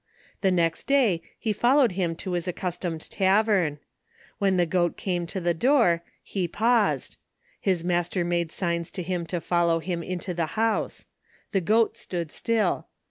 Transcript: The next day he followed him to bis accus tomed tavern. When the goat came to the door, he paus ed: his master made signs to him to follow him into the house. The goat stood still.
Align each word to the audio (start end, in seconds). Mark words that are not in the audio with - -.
The 0.41 0.49
next 0.49 0.87
day 0.87 1.21
he 1.37 1.53
followed 1.53 1.91
him 1.91 2.15
to 2.15 2.31
bis 2.31 2.47
accus 2.47 2.79
tomed 2.79 3.07
tavern. 3.11 3.77
When 4.39 4.57
the 4.57 4.65
goat 4.65 4.97
came 4.97 5.27
to 5.27 5.39
the 5.39 5.53
door, 5.53 6.01
he 6.23 6.47
paus 6.47 7.11
ed: 7.11 7.17
his 7.59 7.83
master 7.83 8.23
made 8.25 8.51
signs 8.51 8.89
to 8.97 9.03
him 9.03 9.27
to 9.27 9.39
follow 9.39 9.77
him 9.77 10.01
into 10.01 10.33
the 10.33 10.57
house. 10.57 11.05
The 11.51 11.61
goat 11.61 11.95
stood 11.97 12.31
still. 12.31 12.87